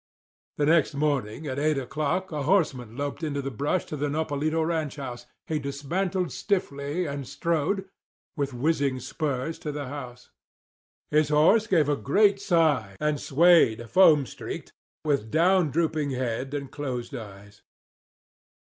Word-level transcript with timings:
The 0.57 0.65
next 0.65 0.95
morning 0.95 1.45
at 1.45 1.59
eight 1.59 1.77
o'clock 1.77 2.31
a 2.31 2.41
horseman 2.41 2.97
loped 2.97 3.23
out 3.23 3.37
of 3.37 3.43
the 3.43 3.51
brush 3.51 3.85
to 3.85 3.95
the 3.95 4.09
Nopalito 4.09 4.63
ranch 4.67 4.95
house. 4.95 5.27
He 5.45 5.59
dismounted 5.59 6.31
stiffly, 6.31 7.05
and 7.05 7.27
strode, 7.27 7.87
with 8.35 8.51
whizzing 8.51 8.99
spurs, 8.99 9.59
to 9.59 9.71
the 9.71 9.89
house. 9.89 10.31
His 11.11 11.29
horse 11.29 11.67
gave 11.67 11.87
a 11.87 11.95
great 11.95 12.41
sigh 12.41 12.97
and 12.99 13.21
swayed 13.21 13.87
foam 13.91 14.25
streaked, 14.25 14.73
with 15.05 15.29
down 15.29 15.69
drooping 15.69 16.09
head 16.09 16.55
and 16.55 16.71
closed 16.71 17.13
eyes. 17.13 17.61